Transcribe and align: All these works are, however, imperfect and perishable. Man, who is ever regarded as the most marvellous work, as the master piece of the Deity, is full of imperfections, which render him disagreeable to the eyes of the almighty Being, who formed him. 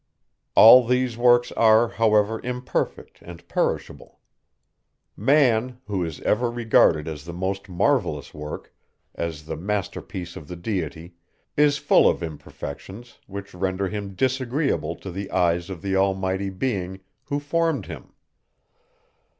All 0.55 0.83
these 0.87 1.15
works 1.15 1.51
are, 1.51 1.87
however, 1.89 2.41
imperfect 2.43 3.21
and 3.21 3.47
perishable. 3.47 4.19
Man, 5.15 5.77
who 5.85 6.03
is 6.03 6.19
ever 6.21 6.49
regarded 6.49 7.07
as 7.07 7.23
the 7.23 7.33
most 7.35 7.69
marvellous 7.69 8.33
work, 8.33 8.73
as 9.13 9.45
the 9.45 9.55
master 9.55 10.01
piece 10.01 10.35
of 10.35 10.47
the 10.47 10.55
Deity, 10.55 11.13
is 11.55 11.77
full 11.77 12.09
of 12.09 12.23
imperfections, 12.23 13.19
which 13.27 13.53
render 13.53 13.89
him 13.89 14.15
disagreeable 14.15 14.95
to 14.95 15.11
the 15.11 15.29
eyes 15.29 15.69
of 15.69 15.83
the 15.83 15.95
almighty 15.95 16.49
Being, 16.49 17.01
who 17.25 17.39
formed 17.39 17.85
him. 17.85 18.13